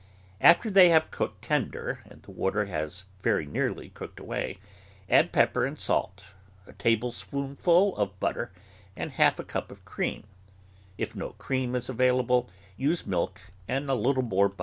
After 0.41 0.71
they 0.71 0.89
have 0.89 1.11
cooked 1.11 1.43
tender 1.43 1.99
and 2.09 2.23
the 2.23 2.31
water 2.31 2.65
has 2.65 3.05
verj^ 3.21 3.47
nearly 3.47 3.89
cooked 3.89 4.19
away, 4.19 4.57
add 5.07 5.31
pepper 5.31 5.63
and 5.63 5.79
salt, 5.79 6.25
a 6.65 6.73
tablespoonf 6.73 7.67
ul 7.67 7.95
of 7.97 8.19
butter, 8.19 8.51
and 8.95 9.11
half 9.11 9.37
a 9.37 9.43
cup 9.43 9.69
of 9.69 9.85
cream; 9.85 10.23
if 10.97 11.15
no 11.15 11.33
cream 11.33 11.75
is 11.75 11.87
available, 11.87 12.49
use 12.75 13.05
milk 13.05 13.41
and 13.67 13.91
a 13.91 13.93
little 13.93 14.23
more 14.23 14.49
butter. 14.49 14.59